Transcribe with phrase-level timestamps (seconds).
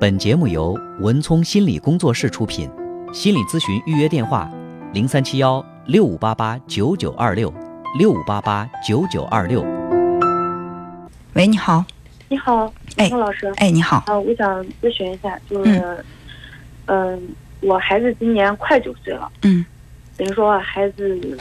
[0.00, 2.70] 本节目由文聪心理工作室出品，
[3.12, 4.50] 心理咨询预约电话：
[4.94, 7.52] 零三七幺六五八八九九二六
[7.98, 9.60] 六五八八九九二六。
[11.34, 11.84] 喂，你好。
[12.30, 13.52] 你好，哎孟老师。
[13.58, 14.02] 哎，你好。
[14.06, 16.02] 啊，我想咨询一下，就是，
[16.86, 17.28] 嗯、
[17.60, 19.62] 我孩子今年快九岁了，嗯
[20.16, 21.38] 等于说孩子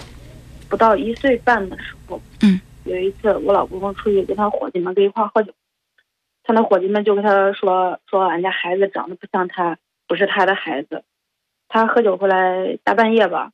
[0.68, 5.54] 不到一岁半的时候，嗯，有一次我老公出去跟他伙计们跟一块儿喝酒，
[6.50, 11.04] 他那伙计们就跟他说说俺家孩子长得不像他，不是他的孩子。
[11.68, 13.52] 他喝酒回来大半夜吧，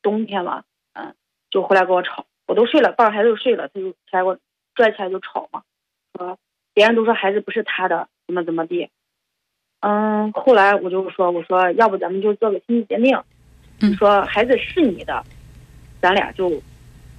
[0.00, 1.14] 冬天嘛，嗯，
[1.50, 4.38] 就回来跟我吵，我都睡了，抱着孩子就睡了，他就起来给我
[4.74, 5.64] 拽起来就吵嘛，
[6.16, 6.38] 说
[6.72, 8.88] 别人都说孩子不是他的，怎么怎么地。
[9.80, 13.22] 嗯，后来我就说，我说要不咱们就做个亲子鉴定，
[13.98, 15.22] 说孩子是你的，
[16.00, 16.50] 咱俩就，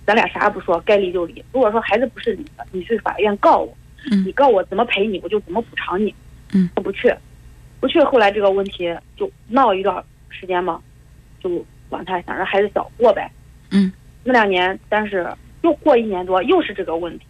[0.04, 1.46] 咱俩啥也不说，该离就离。
[1.54, 6.14] 如果说孩子不是你的，你去法院告我，嗯你告我怎么赔你，我就怎么补偿你。
[6.54, 7.14] 嗯，他不去，
[7.80, 10.82] 不去，后来这个问题就闹一段时间嘛，
[11.42, 13.30] 就管他想让孩子小过呗。
[13.72, 13.92] 嗯，
[14.24, 15.28] 那两年，但是
[15.64, 17.26] 又过一年多，又是这个问题。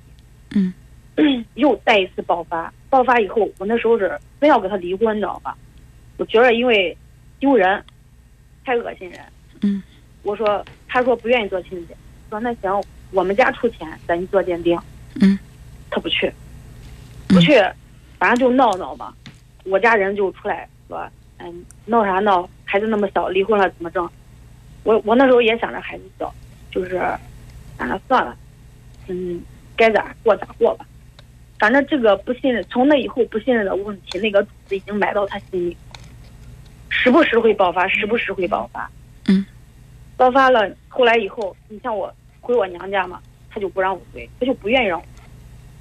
[0.53, 0.73] 嗯，
[1.55, 5.57] 又再一次爆发，爆发以后，我那时候是真要跟他离婚，你知道吧？
[6.17, 6.95] 我觉得因为
[7.39, 7.83] 丢人，
[8.63, 9.19] 太恶心人。
[9.61, 9.81] 嗯，
[10.23, 11.97] 我说，他说不愿意做亲子鉴定，
[12.29, 14.77] 说那行，我们家出钱，咱去做鉴定。
[15.21, 15.39] 嗯，
[15.89, 16.31] 他不去，
[17.27, 17.53] 不去，
[18.19, 19.13] 反正就闹闹嘛。
[19.65, 22.47] 我家人就出来说，嗯，闹啥闹？
[22.63, 24.07] 孩子那么小，离婚了怎么整？
[24.83, 26.33] 我我那时候也想着孩子小，
[26.71, 26.99] 就是
[27.77, 28.35] 想着算了，
[29.07, 29.41] 嗯，
[29.75, 30.85] 该咋过咋过吧。
[31.57, 35.77] 反正这个不信任，从那以后不信任的问题，那个种子已经埋到他心里，
[36.89, 38.89] 时不时会爆发，时不时会爆发。
[39.27, 39.45] 嗯，
[40.17, 45.14] 爆发了，后来以后，你像我回我娘家嘛，他就不让我回，他就不愿意让我回。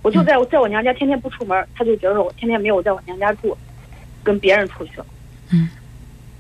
[0.05, 3.57] 我就在我在我娘家天天不出门，他就觉得我天天没有在我娘家住，
[4.23, 5.07] 跟别人出去了。
[5.51, 5.67] 嗯，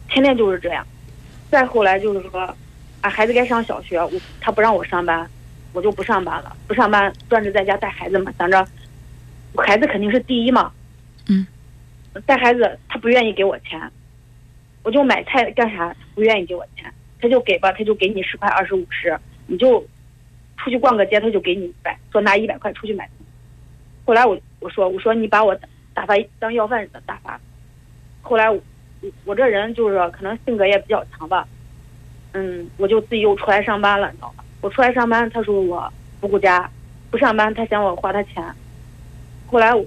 [0.07, 0.87] 天天就是这样。
[1.51, 2.41] 再后来就是说，
[3.01, 5.27] 啊，孩子该上小学，我他不让我上班，
[5.73, 8.69] 我就不上班了，不上班专职在家带孩子嘛，想着
[9.57, 10.70] 孩子肯定是第一嘛。
[11.27, 11.46] 嗯，
[12.27, 13.81] 带孩子他不愿意给我钱，
[14.83, 19.81] 我就买菜干啥不愿意给我钱，他就给吧，他就给你十块二十五十，你就
[20.58, 23.08] 出去逛个街，他就给你一百，说拿一百块出去买。
[24.05, 25.57] 后来我我说我说你把我
[25.95, 27.41] 打发当要饭的打发，
[28.23, 28.61] 后来我
[29.25, 31.47] 我这人就是可能性格也比较强吧，
[32.33, 34.45] 嗯，我就自己又出来上班了，你知道吧？
[34.61, 36.70] 我出来上班，他说我不顾家，
[37.11, 38.45] 不上班，他嫌我花他钱。
[39.47, 39.85] 后来我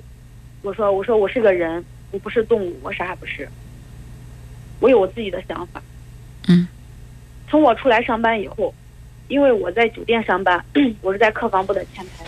[0.61, 3.47] 我说我说我是个人，我不是动物，我啥也不是，
[4.79, 5.81] 我有我自己的想法。
[6.47, 6.67] 嗯，
[7.50, 8.73] 从我出来上班以后，
[9.27, 10.63] 因为我在酒店上班，
[11.01, 12.23] 我是在客房部的前台。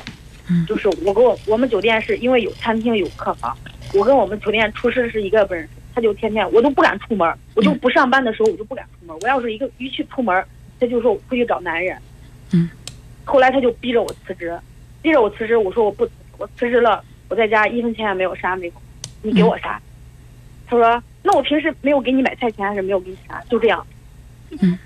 [0.50, 3.56] 嗯就是我跟我我们酒店是因为有餐厅有客房，
[3.94, 10.44] 我跟我们酒店厨师是一个不认识，他就天天我都不敢出门，我就不上班的时候我就不敢出门，我要是一个一去出门，
[10.80, 11.96] 他就说我出去找男人。
[12.52, 12.68] 嗯，
[13.26, 14.60] 后来他就逼着我辞职，
[15.04, 18.74] 逼着我辞职，我说我不辞，我辞职了，我在家一分钱也没有，啥也没有，
[19.22, 19.80] 你给我啥？
[20.66, 23.86] 他说那我平时没有给你买菜钱，还是没有给你啥，就这样。
[24.62, 24.80] 嗯，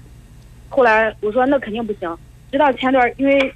[0.67, 2.17] 后来我说那肯定不行，
[2.51, 3.53] 直到前段因为。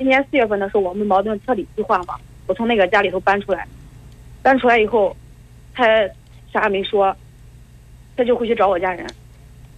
[0.00, 2.14] 今年四月份的时候，我们矛盾彻底激化嘛，
[2.46, 3.68] 我从那个家里头搬出来，
[4.40, 5.14] 搬出来以后，
[5.74, 5.84] 他
[6.50, 7.14] 啥也没说，
[8.16, 9.06] 他就回去找我家人，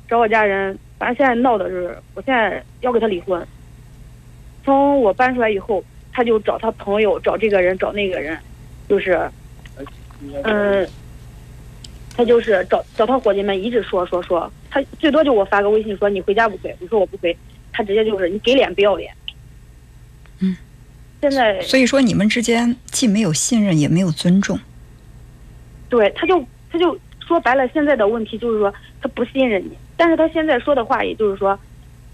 [0.06, 3.44] 找我家人，反正现在闹的是，我现在要跟他离婚。
[4.65, 8.39] 从我搬出来以后，他就找他朋友，找这个人，找那个人，
[8.89, 9.28] 就是，
[10.44, 10.89] 嗯，
[12.16, 17.37] 他就是找找他伙计们，一直说说说，他最多就我发个微信说你回家不回，我说我不回，
[17.72, 19.12] 他直接就是你给脸不要脸。
[21.22, 24.59] 嗯，现在所以说你们之间既没有信任，也没有尊重。
[25.88, 31.59] 对，他就他就说白了，现在的问题就是说他不信任你，但是他现在说的话，也就是说，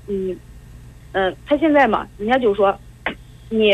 [0.08, 0.36] 嗯，
[1.12, 2.78] 嗯、他现在嘛，人家就说
[3.48, 3.72] 你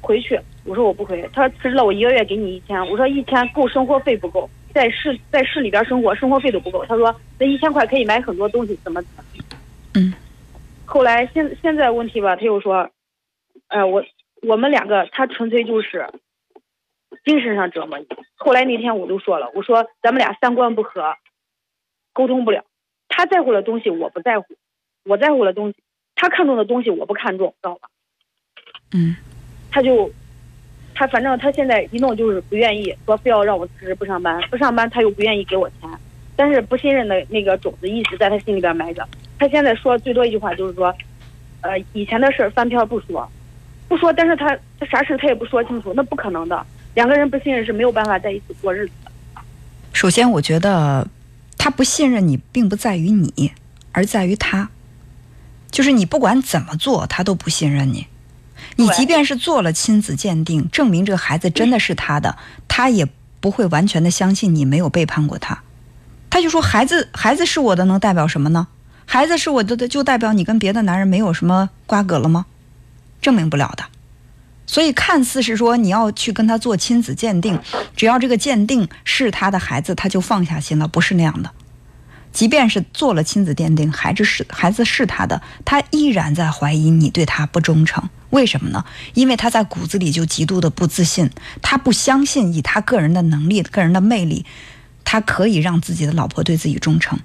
[0.00, 9.24] 回去，我说我不回，他说辞职了，我一个月给你一千，我说一千够生活费不够，在市在市里边生活，生活费都不够，他说那一千块可以买很多东西，怎么怎么，
[9.94, 10.12] 嗯，
[10.84, 12.90] 后来现现在问题吧，他又说，
[13.68, 14.02] 呃，我
[14.42, 16.08] 我们两个，他纯粹就是
[17.24, 18.06] 精神上折磨你。
[18.34, 21.14] 后来那天我就说了，我说咱们俩三观不合，
[22.12, 22.64] 沟通不了。
[23.08, 24.46] 他在乎的东西我不在乎，
[25.04, 25.76] 我在乎的东西，
[26.14, 27.88] 他看重的东西我不看重，知道吧？
[28.92, 29.16] 嗯
[29.70, 30.10] 他就，
[30.94, 35.88] 他反正他现在一弄就是不愿意，说非要让我辞职不上班，不上班他又不愿意给我钱，
[36.36, 39.06] 但是不信任的那个种子一直在他心里边埋着。
[39.38, 40.94] 他现在说最多一句话就是说，
[41.60, 43.30] 呃，以前的事儿翻篇不说，
[43.88, 46.66] 不说，但是他他啥事他也不说清楚，那不可能的。
[46.94, 49.10] 两个人不信任是没有办法在一起过日子的。
[49.92, 51.06] 首先，我觉得
[51.56, 53.52] 他不信任你，并不在于你，
[53.92, 54.70] 而在于他。
[55.70, 58.06] 就是你不管怎么做，他都不信任你。
[58.76, 62.36] 你即便是做了亲子鉴定，证明这个孩子真的是他的，
[62.66, 63.06] 他也
[63.40, 65.62] 不会完全的相信你没有背叛过他。
[66.30, 68.66] 他就说：“孩子，孩子是我的，能代表什么呢？
[69.04, 72.46] 孩子是我的，就代表你跟别的男人没有什么瓜葛了吗？
[73.26, 73.82] 证明不了的。
[74.66, 77.58] 所以，看似是说你要去跟他做亲子鉴定，
[77.96, 81.50] 只要这个鉴定是他的孩子，他就放下心了，不是那样的。
[82.32, 88.08] 即便是做了亲子鉴定，孩子是孩子是他的，他依然在怀疑你对他不忠诚。
[88.30, 88.84] 为什么呢？
[89.14, 91.30] 因为他在骨子里就极度的不自信，
[91.62, 94.46] 他不相信以他个人的能力、个人的魅力。”
[95.08, 97.16] 他可以让自己的老婆对自己忠诚，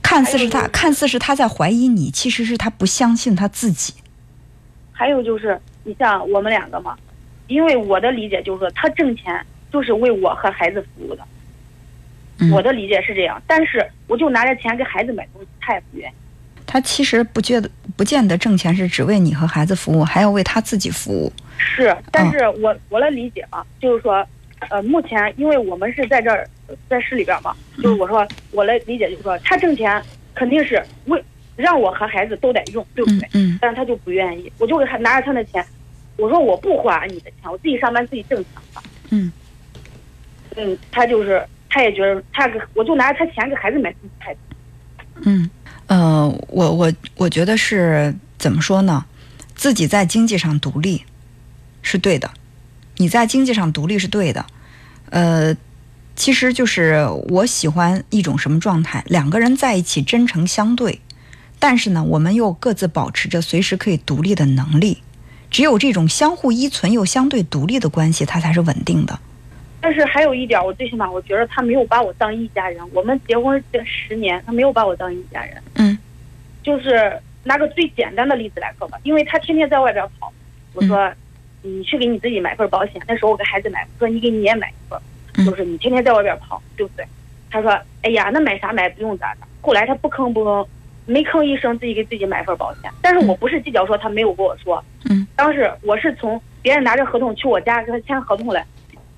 [0.00, 3.92] 看似是他，看似是他在怀疑你，其实是他不相信他自己。
[5.00, 6.94] 还有就是，你像我们两个嘛，
[7.46, 9.34] 因为我的理解就是说，他挣钱
[9.72, 11.22] 就是为我和孩子服务的。
[12.52, 16.12] 我的理解是这样，但是我就拿着钱给孩子买东西，他也不愿意。
[16.66, 21.32] 他其实不觉得，不见得挣钱是只为你和孩子服务，还要为他自己服务。
[21.56, 24.22] 是，但是我我的理解啊，就是说。
[24.68, 26.46] 呃，目前因为我们是在这儿，
[26.86, 30.02] 在市里边嘛，就是我说我来理解，就是说他挣钱
[30.34, 31.24] 肯定是为
[31.60, 33.28] 让我和孩子都得用，对不对？
[33.34, 33.58] 嗯。
[33.60, 35.64] 但是他就不愿意，我就给他拿着他的钱，
[36.16, 38.82] 我说我不花你的钱，我自己上班自己挣钱吧。
[39.10, 39.30] 嗯。
[40.56, 44.36] 嗯，他就是他也觉得他给我就拿着他钱给孩子买东西太。
[45.22, 45.48] 嗯，
[45.86, 49.04] 呃，我我我觉得是怎么说呢？
[49.54, 51.04] 自己在经济上独立
[51.82, 52.30] 是对的。
[52.96, 54.44] 你在经济上独立是对的，
[55.10, 55.56] 呃，
[56.16, 59.02] 其实就是我喜欢一种什么状态？
[59.06, 61.00] 两个人在一起真诚相对，
[61.60, 64.98] 但是呢，我们又各自保持着随时可以独立的能力。
[65.48, 69.16] 只有这种相互依存又相对独立的关系，它才是稳定的。
[69.80, 72.80] 但是还有一点，我最起码我觉得他没有把我当一家人。
[72.92, 75.62] 我们结婚这十年，他没有把我当一家人。
[75.74, 75.96] 嗯，
[76.62, 80.32] 就是拿个最简单的例子来说吧，因为他天天在外边跑，
[80.74, 81.12] 我说。
[81.62, 87.04] 你去给你自己买份保险，那时候我给孩子买，我说你给你也买一份，就是你天天在外边跑，对不对？
[87.50, 87.70] 他说，
[88.00, 89.40] 哎呀，那买啥买不用咋的。
[89.60, 90.66] 后来他不吭不吭，
[91.06, 92.90] 没吭一声，自己给自己买份保险。
[93.02, 98.64] 但是我不是计较说他没有跟我说，嗯，当时我是从别人拿着合同去我家跟他签合同来，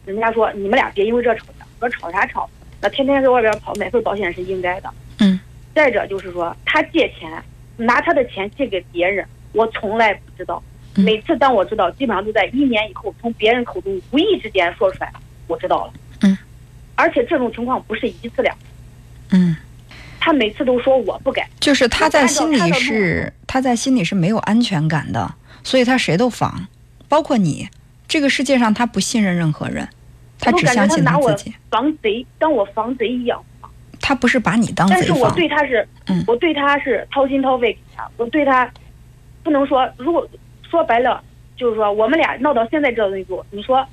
[0.07, 2.49] 人家说你们俩别因为这吵架，我说吵啥吵？
[2.81, 4.91] 那天天在外边跑买份保险是应该的，
[5.21, 5.39] 嗯。
[5.75, 7.43] 再者就是说他借钱，
[7.79, 10.63] 拿他的钱借给别人，我从来不知道。
[10.95, 15.11] 每次当我知道，基本上都在一年以后，从别人口中无意之间说出来，
[15.47, 15.93] 我知道了。
[16.21, 16.37] 嗯，
[16.95, 18.65] 而且这种情况不是一次两次。
[19.31, 19.57] 嗯，
[20.25, 25.35] 他每次都说我不改，就是他在心里是他在心里是没有安全感的，
[25.65, 26.69] 所以他谁都防，
[27.09, 27.69] 包括你。
[28.07, 29.89] 这个世界上他不信任任何人，
[30.39, 31.53] 他只相信他自己。
[31.69, 33.43] 防贼，当我防贼一样。
[34.01, 38.71] 他不是把你当贼但是我对他是，嗯，我对他是掏心掏肺给他，我对他
[39.43, 40.25] 不能说如果。
[40.71, 41.23] 说白了，
[41.55, 43.87] 就是说我们俩闹到现在这一步，你说，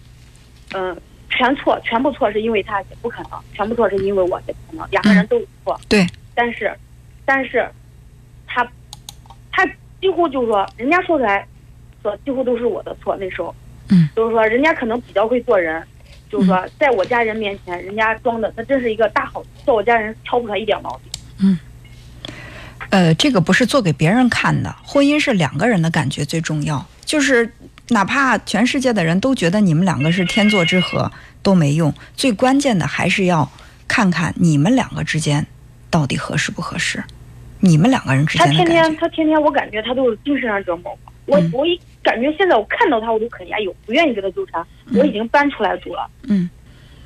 [0.74, 0.96] 嗯，
[1.30, 5.78] 全错，全部错是因为他也不可能，全部错是因为我也不可能，两个人都有错。
[5.90, 6.08] 对。
[6.40, 6.74] 但是，
[7.26, 7.70] 但是，
[8.48, 8.66] 他，
[9.52, 9.66] 他
[10.00, 11.46] 几乎就是说，人家说出来，
[12.02, 13.14] 说几乎都是我的错。
[13.18, 13.54] 那时候，
[13.90, 15.84] 嗯，就是说，人家可能比较会做人，
[16.32, 21.12] 就是说，在我家人面前，人家装的那真是一个大好，在我家人挑不出来一点毛病。
[21.40, 21.60] 嗯。
[22.90, 26.86] 呃，这个不是做给别人看的，婚姻是两个人的感觉最重要。
[27.04, 27.54] 就是
[27.90, 31.12] 哪怕全世界的人都觉得你们两个是天作之合，
[31.44, 31.94] 都没用。
[32.16, 33.52] 最关键的还是要
[33.90, 35.46] 看看你们两个之间
[35.90, 37.04] 到底合适不合适。
[37.60, 38.66] 你们两个人之间的感觉。
[38.66, 41.38] 他天天，他天天，我感觉他都是精神上折磨我。
[41.38, 44.66] 我我一感觉现在我看到他，我都可哎呦，不愿意跟他纠缠。
[44.96, 46.10] 我已经搬出来住了。
[46.24, 46.50] 嗯。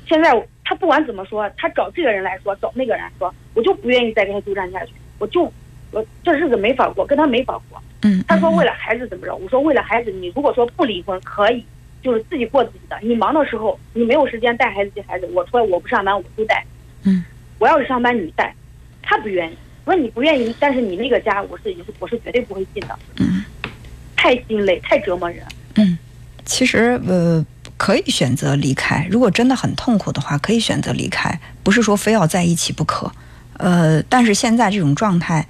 [0.08, 0.32] 现在
[0.64, 4.92] 他不管怎么说，他找这个人来说，找那个人说，我就不愿意再跟他纠缠下去。
[5.18, 5.52] 我就。
[5.90, 7.80] 我这日子没法过，跟他没法过。
[8.02, 9.36] 嗯，他说为了孩子怎么着？
[9.36, 11.64] 我说为了孩子，你如果说不离婚可以，
[12.02, 12.98] 就是自己过自己的。
[13.00, 16.64] 你忙的时候，你没有时间带孩子接孩子，我说我不上班，我就带。
[17.04, 17.24] 嗯，
[17.60, 18.52] 我要是上班你带，
[19.04, 19.56] 他不愿意。
[19.84, 22.98] 我说你不愿意，但是你那个家我是我是绝对不会进的。
[23.16, 23.44] 嗯，
[24.16, 25.44] 太心累，太折磨人。
[25.76, 25.98] 嗯，
[26.44, 27.44] 其实呃
[27.76, 33.12] 可以选择离开，如果真的很痛苦的话，可以选择离开，不是说非要在一起不可。
[33.58, 35.46] 呃，但是现在这种状态。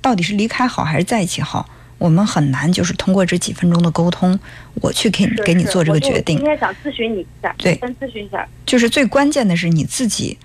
[0.00, 1.68] 到底是离开好还是在一起好？
[1.98, 4.38] 我们很难就是通过这几分钟的沟通，
[4.76, 6.36] 我去给给你做这个决定。
[6.36, 8.48] 今天想咨询你一下，对，先咨询一下。
[8.64, 10.38] 就是最关键的是你自己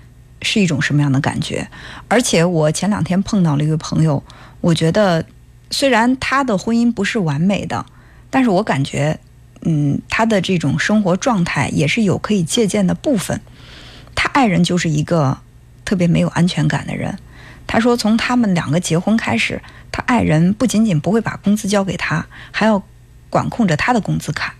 [0.44, 1.66] 是一种什么样的感觉？
[2.06, 4.22] 而且我前两天碰到了一个朋友，
[4.60, 5.24] 我觉得
[5.70, 7.84] 虽然他的婚姻不是完美的，
[8.30, 9.18] 但是我感觉，
[9.62, 13.40] 嗯，他的这种生活状态也是有可以借鉴的部分。
[14.14, 15.38] 他爱人就是一个
[15.84, 17.18] 特别没有安全感的人。
[17.66, 19.60] 他说，从他们两个结婚开始，
[19.90, 22.82] 他爱人不仅仅不会把工资交给他，还要
[23.30, 24.54] 管控着他的工资卡，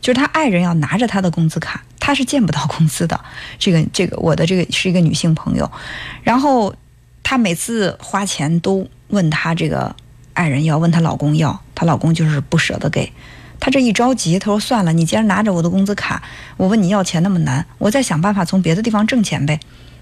[0.00, 3.18] 就是他爱人要拿着他的工资卡，她是见不到工资的。
[3.58, 5.68] 这个这个，我的这个是一个女性朋友，
[6.22, 6.72] 然后
[7.24, 9.92] 她每次花钱都问她这个
[10.32, 13.12] 爱人要，问她老公要，她老公就是不舍得给。
[13.58, 16.22] 她这一着急，她说算了，你既然拿着我的工资卡，
[16.56, 19.58] 我问你要钱那么难，我再想办法从别的地方挣钱呗。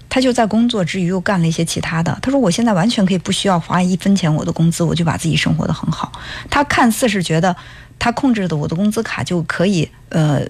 [0.07, 2.15] 她就在工作之余又干了一些其他的。
[2.21, 6.11] 她说：“我现在完全可以不需要花一分钱我的工资，我就把自己生活的很好。”
[6.51, 7.55] 她看似是觉得
[7.97, 10.45] 她控制的我的工资卡就可以呃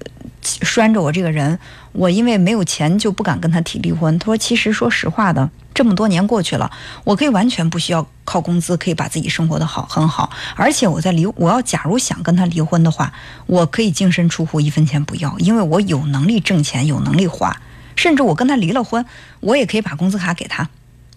[0.45, 1.59] 拴着我这个人，
[1.91, 4.17] 我因为没有钱就不敢跟他提离婚。
[4.19, 6.71] 他说：“其实说实话的，这么多年过去了，
[7.03, 10.29] 我可以完全不需要靠工资，可以把自己生活的好很好。
[10.55, 13.11] 而且我在离我要假如想跟他离婚的话，
[13.47, 17.55] 我可以净身出户，一分钱不要，因为我有能力挣钱，有能力花。”
[17.95, 19.05] 甚至我跟他离了婚，
[19.39, 20.67] 我也可以把工资卡给他，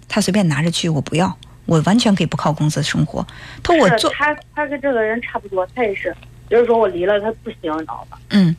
[0.07, 3.27] 他随便拿着去，我不要，我完全可以不靠工资生活。
[3.65, 6.17] 他说我做他，他跟这个人差不多，他也是，
[6.49, 8.17] 就是说我离了他不行，你知道吧？
[8.31, 8.55] 嗯，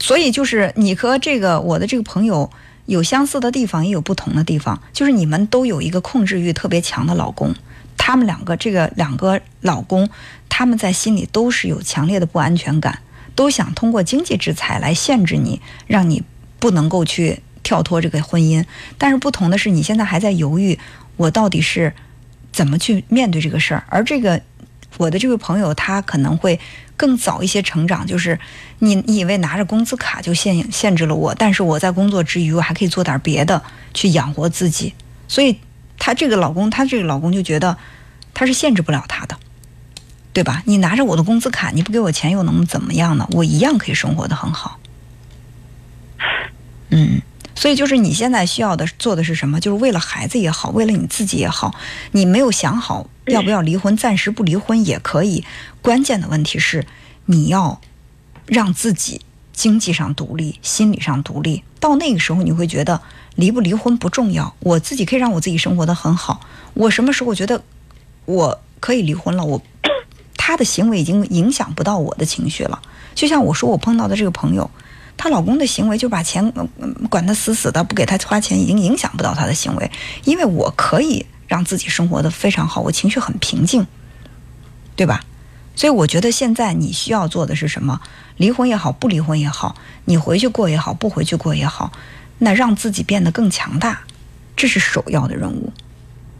[0.00, 2.50] 所以就是你和这个我的这个朋友
[2.86, 7.54] 有相似的地方，也有不同的地方，就是你们都有一个控制欲特别强的老公，
[7.96, 10.10] 他们两个这个两个老公，
[10.48, 12.98] 他们在心里都是有强烈的不安全感，
[13.36, 16.24] 都想通过经济制裁来限制你，让你
[16.58, 17.42] 不能够去。
[17.62, 18.64] 跳脱这个婚姻，
[18.96, 20.76] 但是不同的是，你现在还在犹豫，
[21.16, 21.92] 我到底是
[22.50, 23.84] 怎么去面对这个事儿。
[23.90, 24.40] 而这个
[24.96, 26.58] 我的这位朋友，他可能会
[26.96, 28.38] 更早一些成长，就是
[28.80, 33.62] 你以为拿着工资卡就限限制了我，但是我在工作之余，我还可以做点别的
[33.94, 34.92] 去养活自己。
[35.28, 35.58] 所以，
[35.98, 37.76] 他这个老公，他这个老公就觉得
[38.34, 39.38] 他是限制不了他的，
[40.32, 40.62] 对吧？
[40.66, 43.26] 你拿着我的工资卡，你不给我钱又能怎么样呢？
[43.32, 44.78] 我一样可以生活的很好。
[46.90, 47.22] 嗯。
[47.60, 49.60] 所以，就是你现在需要的做的是什么？
[49.60, 51.74] 就是为了孩子也好，为了你自己也好，
[52.12, 55.44] 你没有想好要不要离婚，暂时不离婚也可以。
[55.82, 56.86] 关键的问题是，
[57.26, 57.78] 你要
[58.46, 59.20] 让自己
[59.52, 61.62] 经济上独立，心理上独立。
[61.78, 63.02] 到那个时候，你会觉得
[63.34, 66.40] 离不离婚不重要，我自己可以让我自己生活的很好。
[66.72, 67.62] 我什么时候觉得
[68.24, 69.44] 我可以离婚了？
[69.44, 69.60] 我
[70.38, 72.80] 他的行为已经影响不到我的情绪了。
[73.14, 74.70] 就像我说，我碰到的这个朋友。
[75.22, 76.50] 她老公的行为就把钱
[77.10, 79.90] 管得死死的，不给她花钱，已经影响不到她的行为。
[80.24, 83.86] 因为我可以让自己生活的非常好，我情绪很平静，
[84.96, 85.20] 对吧？
[85.76, 88.00] 所以我觉得现在你需要做的是什么？
[88.38, 91.92] 离婚也好，不离婚也好，你回去过也好，不回去过也好，
[92.38, 94.00] 那让自己变得更强大，
[94.56, 95.70] 这是首要的任务。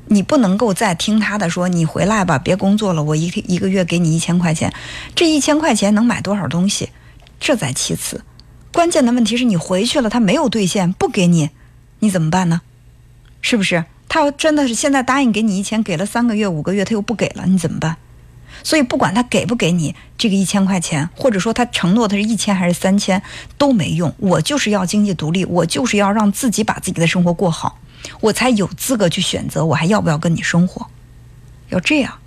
[0.07, 4.73] 你不能够再听他的说，你回来吧，别工作了，我一一个月给你一千块钱，
[5.15, 6.89] 这一千块钱能买多少东西？
[7.39, 8.25] 这在其次。
[8.73, 11.51] 关键的问题是你回去了，他没有兑现，不给你，
[11.99, 12.61] 你怎么办呢？
[13.41, 13.85] 是不是？
[14.09, 17.97] 他要真的是现在答应给你一千，给了三个月、五个月，他又不给了，你怎么办？
[18.63, 23.23] 所以不管他给不给你这个一千块钱，或者说他承诺的是一千还是三千，
[23.57, 24.13] 都没用。
[24.19, 27.79] 我就是要经济独立，我就是要让自己把自己的生活过好，
[28.21, 30.87] 我才有资格去选择我还要不要跟你生活，
[31.71, 32.20] 要这样。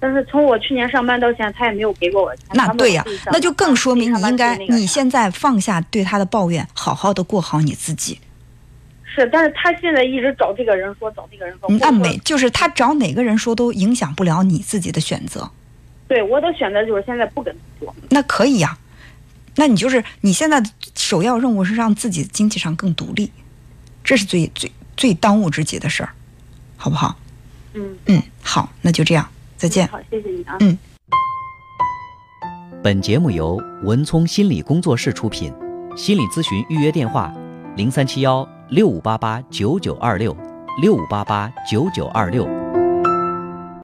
[0.00, 2.46] 但是从我去年上班到现在，他也没有给过我钱。
[2.54, 8.18] 那对呀，那就更说明你应该，你现在放下对他的抱怨，好好的过好你自己。
[9.04, 11.68] 是，但是他现在一直找这个人说，找那个人说。
[11.78, 15.50] 那每，就是他找哪个人说都影响不了你自己的选择。
[16.08, 17.94] 对，我的选择就是现在不跟他说。
[18.08, 18.78] 那可以呀，
[19.56, 20.62] 那你就是你现在
[20.94, 23.30] 首要任务是让自己经济上更独立，
[24.02, 26.10] 这是最最最当务之急的事儿，
[26.76, 27.16] 好不好？
[27.74, 29.28] 嗯嗯，好，那就这样。
[29.60, 29.86] 再见。
[29.88, 30.56] 好，谢谢你啊。
[30.60, 30.76] 嗯。
[32.82, 35.52] 本节目由文聪心理工作室出品，
[35.94, 37.30] 心理咨询预约电话：
[37.76, 40.34] 零三七幺六五八八九九二六
[40.80, 42.59] 六五八八九九二六。